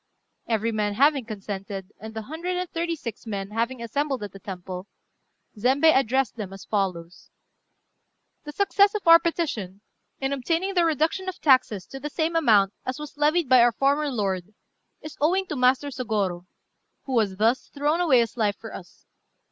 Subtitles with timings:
[0.47, 4.39] Every man having consented, and the hundred and thirty six men having assembled at the
[4.39, 4.87] temple,
[5.59, 7.29] Zembei addressed them as follows:
[8.43, 9.81] "The success of our petition,
[10.19, 13.61] in obtaining the reduction of our taxes to the same amount as was levied by
[13.61, 14.55] our former lord,
[15.03, 16.47] is owing to Master Sôgorô,
[17.03, 19.05] who has thus thrown away his life for us.